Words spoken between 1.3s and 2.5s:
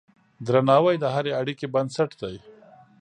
اړیکې بنسټ دی.